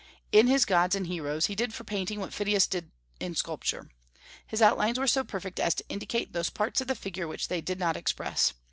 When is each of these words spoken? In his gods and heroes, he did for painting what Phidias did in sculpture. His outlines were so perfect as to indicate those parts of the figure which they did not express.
In 0.31 0.47
his 0.47 0.65
gods 0.65 0.95
and 0.95 1.05
heroes, 1.05 1.45
he 1.45 1.53
did 1.53 1.75
for 1.75 1.83
painting 1.83 2.19
what 2.19 2.33
Phidias 2.33 2.65
did 2.65 2.89
in 3.19 3.35
sculpture. 3.35 3.91
His 4.47 4.59
outlines 4.59 4.97
were 4.97 5.05
so 5.05 5.23
perfect 5.23 5.59
as 5.59 5.75
to 5.75 5.85
indicate 5.89 6.33
those 6.33 6.49
parts 6.49 6.81
of 6.81 6.87
the 6.87 6.95
figure 6.95 7.27
which 7.27 7.49
they 7.49 7.61
did 7.61 7.77
not 7.77 7.95
express. 7.95 8.53